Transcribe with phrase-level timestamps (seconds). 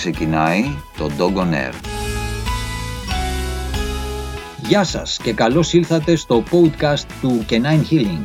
[0.00, 0.64] ξεκινάει
[0.96, 1.74] το Dog on Air.
[4.68, 8.24] Γεια σας και καλώς ήλθατε στο podcast του Canine Healing.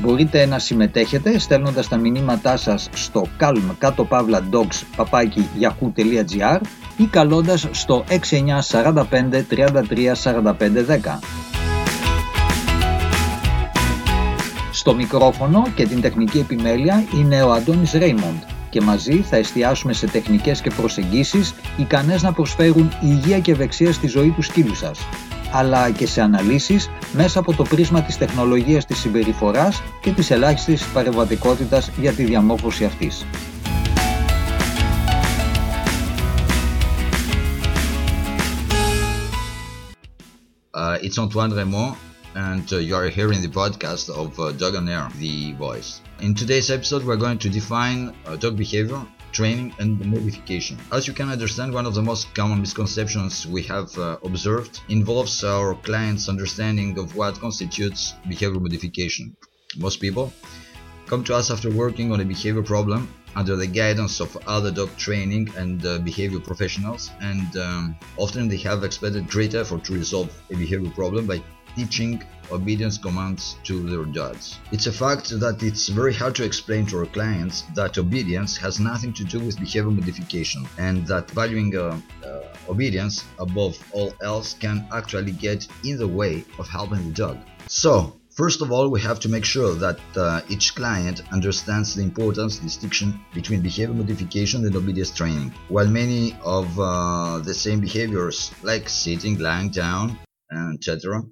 [0.00, 5.06] Μπορείτε να συμμετέχετε στέλνοντας τα μηνύματά σας στο calm κάτω παύλα dogs
[5.60, 6.60] yahoo.gr
[6.96, 8.14] ή καλώντας στο 6945
[9.50, 11.18] 33 45 10.
[14.72, 20.06] Στο μικρόφωνο και την τεχνική επιμέλεια είναι ο Αντώνης Ρέιμοντ και μαζί θα εστιάσουμε σε
[20.06, 24.98] τεχνικές και προσεγγίσεις ικανές να προσφέρουν υγεία και ευεξία στη ζωή τους σκύλους σας,
[25.52, 30.84] αλλά και σε αναλύσεις μέσα από το πρίσμα της τεχνολογίας της συμπεριφοράς και της ελάχιστης
[30.86, 33.26] παρεμβατικότητας για τη διαμόρφωση αυτής.
[40.80, 44.88] Uh, it's Antoine Raymond and uh, you are hearing the podcast of uh, Dog on
[44.88, 46.00] Air, the voice.
[46.20, 49.00] In today's episode, we're going to define uh, dog behavior,
[49.32, 50.78] training, and modification.
[50.92, 55.44] As you can understand, one of the most common misconceptions we have uh, observed involves
[55.44, 59.36] our clients' understanding of what constitutes behavior modification.
[59.76, 60.32] Most people
[61.06, 64.90] come to us after working on a behavior problem under the guidance of other dog
[64.96, 70.30] training and uh, behavior professionals, and um, often they have expended great effort to resolve
[70.50, 71.40] a behavior problem by
[71.78, 74.58] teaching obedience commands to their dogs.
[74.72, 78.80] It's a fact that it's very hard to explain to our clients that obedience has
[78.80, 84.54] nothing to do with behavior modification and that valuing uh, uh, obedience above all else
[84.54, 87.36] can actually get in the way of helping the dog.
[87.68, 92.02] So, First of all, we have to make sure that uh, each client understands the
[92.02, 95.52] importance distinction between behavior modification and obedience training.
[95.76, 100.16] While many of uh, the same behaviors, like sitting, lying down,
[100.74, 101.22] etc.,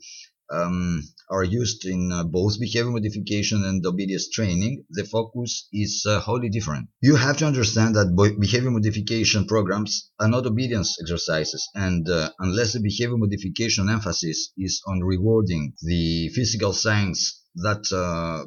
[0.50, 6.20] um, are used in uh, both behavior modification and obedience training, the focus is uh,
[6.20, 6.88] wholly different.
[7.00, 12.72] You have to understand that behavior modification programs are not obedience exercises, and uh, unless
[12.72, 18.46] the behavior modification emphasis is on rewarding the physical signs that uh,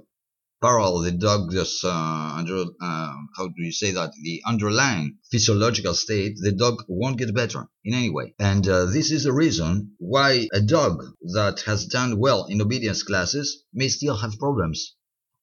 [0.61, 1.89] parallel the dog's uh,
[2.37, 4.11] under uh, how do you say that?
[4.21, 8.35] The underlying physiological state the dog won't get better in any way.
[8.39, 11.03] And uh, this is the reason why a dog
[11.33, 14.95] that has done well in obedience classes may still have problems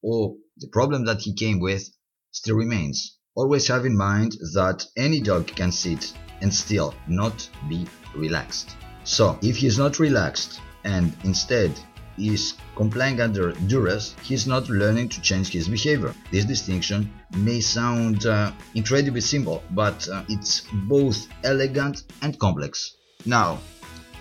[0.02, 1.88] or the problem that he came with
[2.30, 3.16] still remains.
[3.34, 8.76] Always have in mind that any dog can sit and still not be relaxed.
[9.04, 11.72] So if he is not relaxed and instead
[12.18, 16.14] is complying under duress, he's not learning to change his behavior.
[16.30, 22.96] This distinction may sound uh, incredibly simple, but uh, it's both elegant and complex.
[23.24, 23.58] Now,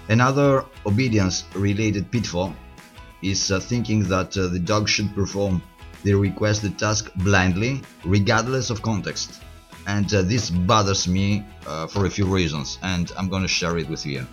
[0.10, 2.56] another obedience related pitfall
[3.22, 5.62] is uh, thinking that uh, the dog should perform
[6.04, 9.42] the requested task blindly, regardless of context.
[9.88, 13.88] And uh, this bothers me uh, for a few reasons, and I'm gonna share it
[13.90, 14.26] with you.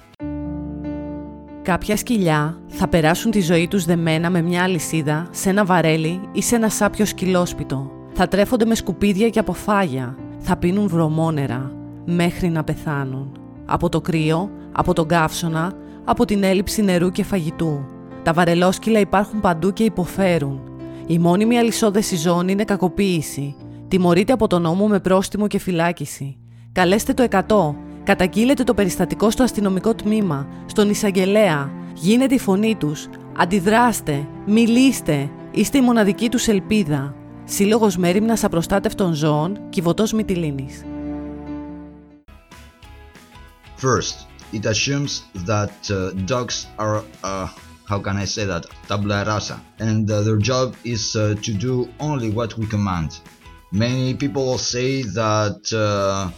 [1.63, 6.43] Κάποια σκυλιά θα περάσουν τη ζωή τους δεμένα με μια αλυσίδα σε ένα βαρέλι ή
[6.43, 7.91] σε ένα σάπιο σκυλόσπιτο.
[8.13, 10.17] Θα τρέφονται με σκουπίδια και αποφάγια.
[10.39, 11.73] Θα πίνουν βρωμόνερα
[12.05, 13.39] μέχρι να πεθάνουν.
[13.67, 15.73] Από το κρύο, από τον καύσωνα,
[16.05, 17.85] από την έλλειψη νερού και φαγητού.
[18.23, 20.61] Τα βαρελόσκυλα υπάρχουν παντού και υποφέρουν.
[21.07, 23.57] Η μόνιμη αλυσόδεση ζώνη είναι κακοποίηση.
[23.89, 26.37] Τιμωρείται από τον νόμο με πρόστιμο και φυλάκιση.
[26.73, 27.75] Καλέστε το 100
[28.05, 31.71] Καταγγείλετε το περιστατικό στο αστυνομικό τμήμα, στον εισαγγελέα.
[31.95, 33.09] Γίνετε η φωνή τους.
[33.37, 34.27] Αντιδράστε.
[34.47, 35.31] Μιλήστε.
[35.51, 37.15] Είστε η μοναδική τους ελπίδα.
[37.45, 40.85] Σύλλογος Μέριμνας Απροστάτευτων Ζώων, Κιβωτός Μυτιλίνης.
[43.77, 44.17] First,
[44.53, 45.13] it assumes
[45.47, 47.49] that uh, dogs are, uh,
[47.91, 51.75] how can I say that, tabula rasa, and uh, their job is uh, to do
[52.09, 53.09] only what we command.
[53.73, 56.31] Many people say that uh,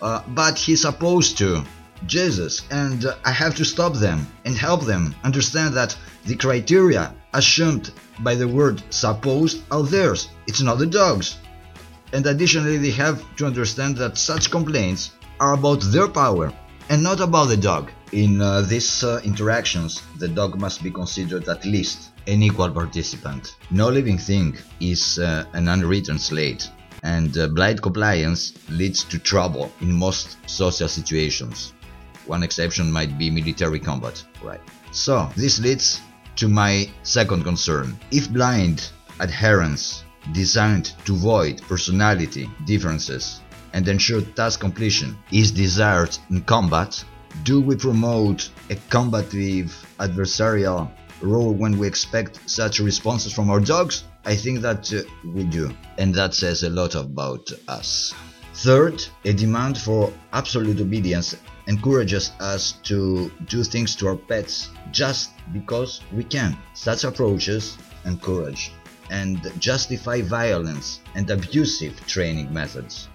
[0.00, 1.64] Uh, but he's supposed to.
[2.06, 5.96] Jesus, and uh, I have to stop them and help them understand that
[6.26, 7.90] the criteria assumed
[8.20, 10.28] by the word supposed are theirs.
[10.46, 11.38] It's not the dog's.
[12.12, 16.52] And additionally, they have to understand that such complaints are about their power
[16.88, 17.90] and not about the dog.
[18.12, 23.56] In uh, these uh, interactions, the dog must be considered at least an equal participant.
[23.70, 26.70] No living thing is uh, an unwritten slate
[27.02, 31.72] and uh, blind compliance leads to trouble in most social situations.
[32.26, 34.60] One exception might be military combat, right?
[34.92, 36.00] So, this leads
[36.36, 37.98] to my second concern.
[38.10, 38.90] If blind
[39.20, 43.40] adherence designed to void personality differences
[43.72, 47.04] and ensure task completion is desired in combat,
[47.42, 50.90] do we promote a combative adversarial
[51.20, 54.04] role when we expect such responses from our dogs?
[54.24, 58.14] I think that uh, we do, and that says a lot about us.
[58.54, 61.36] Third, a demand for absolute obedience
[61.68, 66.56] encourages us to do things to our pets just because we can.
[66.74, 68.72] Such approaches encourage
[69.10, 73.08] and justify violence and abusive training methods.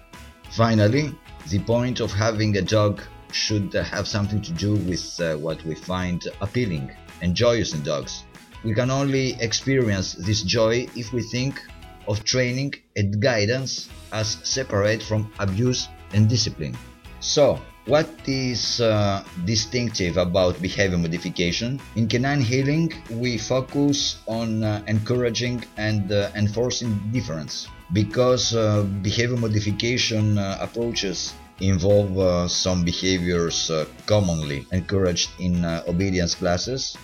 [0.50, 1.14] Finally,
[1.50, 3.02] the point of having a dog
[3.32, 6.90] should have something to do with uh, what we find appealing
[7.24, 8.24] and joyous in dogs.
[8.62, 11.60] We can only experience this joy if we think
[12.06, 16.76] of training and guidance as separate from abuse and discipline.
[17.20, 21.80] So, what is uh, distinctive about behavior modification?
[21.96, 29.36] In canine healing, we focus on uh, encouraging and uh, enforcing difference because uh, behavior
[29.36, 33.70] modification uh, approaches involve uh, some behaviors
[34.06, 36.96] commonly encouraged in obedience classes.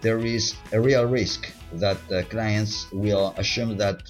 [0.00, 1.98] There is a real risk that
[2.30, 4.02] clients will assume that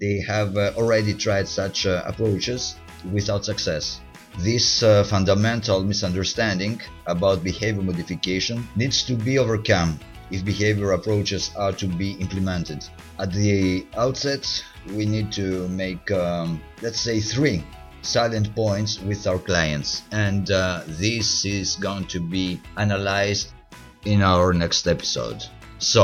[0.00, 2.76] they have already tried such approaches
[3.12, 4.00] without success
[4.38, 9.98] this uh, fundamental misunderstanding about behavior modification needs to be overcome
[10.30, 12.84] if behavior approaches are to be implemented.
[13.18, 14.46] At the outset,
[14.94, 17.64] we need to make, um, let's say, three
[18.02, 23.52] silent points with our clients, and uh, this is going to be analyzed
[24.12, 25.40] in our next episode.
[25.92, 26.02] So,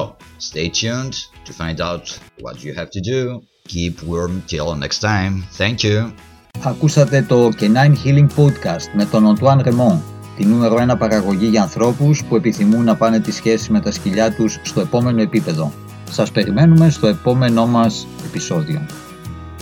[0.48, 1.14] stay tuned
[1.46, 2.04] to find out
[2.44, 3.20] what you have to do.
[3.74, 5.34] Keep warm till next time.
[5.58, 6.12] Thank you.
[6.62, 10.00] Ακούσατε το Canine Healing Podcast με τον Antoine Raymond,
[10.36, 14.34] τη νούμερο 1 παραγωγή για ανθρώπους που επιθυμούν να πάνε τη σχέση με τα σκυλιά
[14.34, 15.72] τους στο επόμενο επίπεδο.
[16.10, 18.86] Σας περιμένουμε στο επόμενό μας επεισόδιο.